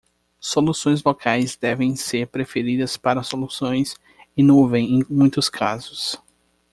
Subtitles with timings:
[0.39, 3.95] Soluções locais devem ser preferidas para soluções
[4.35, 6.19] em nuvem em muitos casos.